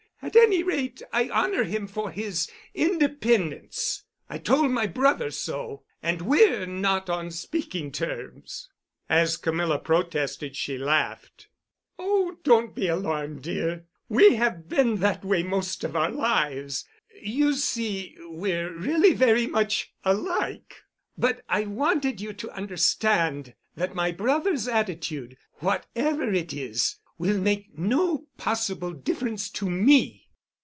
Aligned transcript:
At 0.23 0.35
any 0.35 0.61
rate, 0.61 1.01
I 1.11 1.29
honor 1.29 1.63
him 1.63 1.87
for 1.87 2.11
his 2.11 2.47
independence. 2.75 4.03
I 4.29 4.37
told 4.37 4.69
my 4.69 4.85
brother 4.85 5.31
so—and 5.31 6.21
we're 6.21 6.67
not 6.67 7.09
on 7.09 7.31
speaking 7.31 7.91
terms." 7.91 8.69
As 9.09 9.35
Camilla 9.35 9.79
protested 9.79 10.55
she 10.55 10.77
laughed. 10.77 11.47
"Oh, 11.97 12.37
don't 12.43 12.75
be 12.75 12.87
alarmed, 12.87 13.41
dear; 13.41 13.85
we 14.09 14.35
have 14.35 14.69
been 14.69 14.97
that 14.97 15.25
way 15.25 15.41
most 15.41 15.83
of 15.83 15.95
our 15.95 16.11
lives. 16.11 16.85
You 17.19 17.55
see 17.55 18.15
we're 18.19 18.71
really 18.77 19.13
very 19.15 19.47
much 19.47 19.91
alike. 20.05 20.83
But 21.17 21.41
I 21.49 21.65
wanted 21.65 22.21
you 22.21 22.31
to 22.31 22.51
understand 22.51 23.55
that 23.75 23.95
my 23.95 24.11
brother's 24.11 24.67
attitude, 24.67 25.35
whatever 25.55 26.31
it 26.31 26.53
is, 26.53 26.97
will 27.17 27.37
make 27.37 27.77
no 27.77 28.17
possible 28.37 28.91
difference 28.93 29.47
to 29.51 29.69
me." 29.69 30.17